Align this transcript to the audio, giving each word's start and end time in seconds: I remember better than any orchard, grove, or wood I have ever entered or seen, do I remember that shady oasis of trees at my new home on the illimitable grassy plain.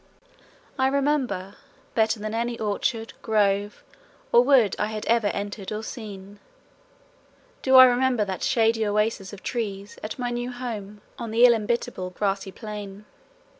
I 0.79 0.87
remember 0.87 1.57
better 1.93 2.19
than 2.19 2.33
any 2.33 2.57
orchard, 2.59 3.13
grove, 3.21 3.83
or 4.31 4.43
wood 4.43 4.75
I 4.79 4.87
have 4.87 5.05
ever 5.05 5.27
entered 5.27 5.71
or 5.71 5.83
seen, 5.83 6.39
do 7.61 7.75
I 7.75 7.85
remember 7.85 8.25
that 8.25 8.41
shady 8.41 8.83
oasis 8.83 9.31
of 9.31 9.43
trees 9.43 9.99
at 10.01 10.17
my 10.17 10.31
new 10.31 10.51
home 10.51 11.01
on 11.19 11.29
the 11.29 11.45
illimitable 11.45 12.09
grassy 12.09 12.51
plain. 12.51 13.05